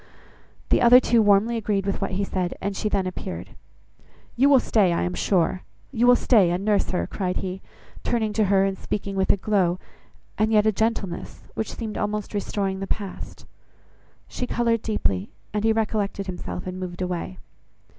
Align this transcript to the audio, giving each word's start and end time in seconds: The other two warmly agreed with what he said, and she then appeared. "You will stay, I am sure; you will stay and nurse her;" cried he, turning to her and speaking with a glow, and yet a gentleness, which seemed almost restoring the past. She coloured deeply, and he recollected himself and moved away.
The 0.69 0.81
other 0.81 0.99
two 0.99 1.21
warmly 1.21 1.57
agreed 1.57 1.85
with 1.85 2.01
what 2.01 2.13
he 2.13 2.23
said, 2.23 2.55
and 2.59 2.75
she 2.75 2.89
then 2.89 3.05
appeared. 3.05 3.51
"You 4.35 4.49
will 4.49 4.59
stay, 4.59 4.91
I 4.91 5.03
am 5.03 5.13
sure; 5.13 5.61
you 5.91 6.07
will 6.07 6.15
stay 6.15 6.49
and 6.49 6.65
nurse 6.65 6.89
her;" 6.89 7.05
cried 7.05 7.37
he, 7.37 7.61
turning 8.03 8.33
to 8.33 8.45
her 8.45 8.65
and 8.65 8.75
speaking 8.75 9.15
with 9.15 9.29
a 9.31 9.37
glow, 9.37 9.77
and 10.39 10.51
yet 10.51 10.65
a 10.65 10.71
gentleness, 10.71 11.43
which 11.53 11.75
seemed 11.75 11.99
almost 11.99 12.33
restoring 12.33 12.79
the 12.79 12.87
past. 12.87 13.45
She 14.27 14.47
coloured 14.47 14.81
deeply, 14.81 15.29
and 15.53 15.63
he 15.63 15.71
recollected 15.71 16.25
himself 16.25 16.65
and 16.65 16.79
moved 16.79 17.03
away. 17.03 17.37